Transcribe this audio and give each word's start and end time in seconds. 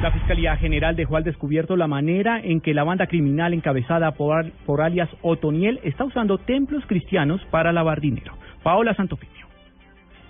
La 0.00 0.12
Fiscalía 0.12 0.56
General 0.56 0.94
dejó 0.94 1.16
al 1.16 1.24
descubierto 1.24 1.76
la 1.76 1.88
manera 1.88 2.40
en 2.40 2.60
que 2.60 2.72
la 2.72 2.84
banda 2.84 3.08
criminal 3.08 3.52
encabezada 3.52 4.12
por, 4.12 4.52
por 4.64 4.80
alias 4.80 5.10
Otoniel 5.22 5.80
está 5.82 6.04
usando 6.04 6.38
templos 6.38 6.84
cristianos 6.86 7.44
para 7.50 7.72
lavar 7.72 8.00
dinero. 8.00 8.32
Paola 8.62 8.94
Santofimio. 8.94 9.47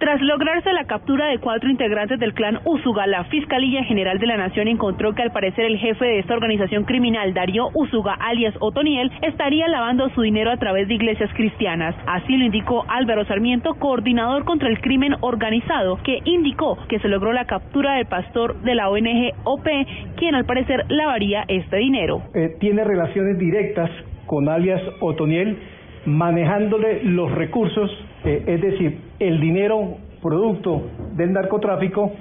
Tras 0.00 0.18
lograrse 0.22 0.72
la 0.72 0.86
captura 0.86 1.26
de 1.26 1.36
cuatro 1.36 1.68
integrantes 1.68 2.18
del 2.18 2.32
clan 2.32 2.60
Usuga, 2.64 3.06
la 3.06 3.24
Fiscalía 3.24 3.84
General 3.84 4.18
de 4.18 4.26
la 4.26 4.38
Nación 4.38 4.66
encontró 4.66 5.14
que 5.14 5.20
al 5.20 5.30
parecer 5.30 5.66
el 5.66 5.76
jefe 5.76 6.06
de 6.06 6.20
esta 6.20 6.32
organización 6.32 6.84
criminal, 6.84 7.34
Darío 7.34 7.68
Usuga, 7.74 8.14
alias 8.14 8.54
Otoniel, 8.60 9.12
estaría 9.20 9.68
lavando 9.68 10.08
su 10.14 10.22
dinero 10.22 10.52
a 10.52 10.56
través 10.56 10.88
de 10.88 10.94
iglesias 10.94 11.28
cristianas. 11.34 11.94
Así 12.06 12.34
lo 12.34 12.46
indicó 12.46 12.86
Álvaro 12.88 13.26
Sarmiento, 13.26 13.74
coordinador 13.74 14.46
contra 14.46 14.70
el 14.70 14.80
crimen 14.80 15.16
organizado, 15.20 15.98
que 16.02 16.20
indicó 16.24 16.78
que 16.88 16.98
se 17.00 17.08
logró 17.08 17.34
la 17.34 17.44
captura 17.44 17.96
del 17.96 18.06
pastor 18.06 18.58
de 18.62 18.74
la 18.74 18.88
ONG 18.88 19.34
OP, 19.44 19.68
quien 20.16 20.34
al 20.34 20.46
parecer 20.46 20.86
lavaría 20.88 21.44
este 21.46 21.76
dinero. 21.76 22.22
Eh, 22.32 22.56
tiene 22.58 22.84
relaciones 22.84 23.36
directas 23.36 23.90
con 24.24 24.48
alias 24.48 24.80
Otoniel, 25.00 25.58
manejándole 26.06 27.02
los 27.04 27.30
recursos, 27.32 27.90
eh, 28.24 28.44
es 28.46 28.60
decir, 28.60 28.98
el 29.18 29.40
dinero 29.40 29.96
producto 30.22 30.82
del 31.16 31.32
narcotráfico 31.32 32.12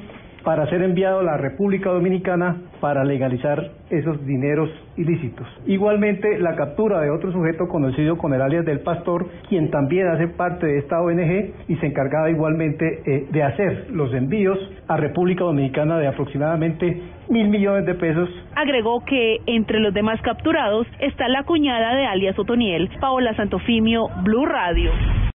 para 0.43 0.67
ser 0.69 0.81
enviado 0.81 1.19
a 1.19 1.23
la 1.23 1.37
República 1.37 1.89
Dominicana 1.89 2.57
para 2.79 3.03
legalizar 3.03 3.71
esos 3.89 4.25
dineros 4.25 4.69
ilícitos. 4.97 5.47
Igualmente, 5.65 6.39
la 6.39 6.55
captura 6.55 7.01
de 7.01 7.09
otro 7.09 7.31
sujeto 7.31 7.67
conocido 7.67 8.17
con 8.17 8.33
el 8.33 8.41
alias 8.41 8.65
del 8.65 8.81
Pastor, 8.81 9.27
quien 9.47 9.71
también 9.71 10.07
hace 10.07 10.27
parte 10.27 10.65
de 10.65 10.79
esta 10.79 11.01
ONG 11.01 11.53
y 11.67 11.75
se 11.77 11.85
encargaba 11.85 12.29
igualmente 12.29 13.01
eh, 13.05 13.27
de 13.31 13.43
hacer 13.43 13.87
los 13.91 14.13
envíos 14.13 14.59
a 14.87 14.97
República 14.97 15.43
Dominicana 15.43 15.97
de 15.97 16.07
aproximadamente 16.07 17.01
mil 17.29 17.49
millones 17.49 17.85
de 17.85 17.95
pesos. 17.95 18.29
Agregó 18.55 19.03
que 19.05 19.37
entre 19.45 19.79
los 19.79 19.93
demás 19.93 20.21
capturados 20.21 20.87
está 20.99 21.27
la 21.27 21.43
cuñada 21.43 21.95
de 21.95 22.05
alias 22.05 22.37
Otoniel, 22.37 22.89
Paola 22.99 23.35
Santofimio, 23.35 24.09
Blue 24.23 24.45
Radio. 24.45 24.91